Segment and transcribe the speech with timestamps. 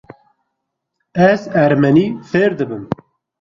[1.29, 2.83] Ez ermenî fêr dibim.